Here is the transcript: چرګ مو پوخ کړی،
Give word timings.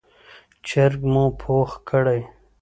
چرګ 0.67 0.99
مو 1.11 1.23
پوخ 1.41 1.69
کړی، 1.89 2.21